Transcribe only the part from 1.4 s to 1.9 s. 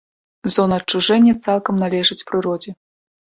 цалкам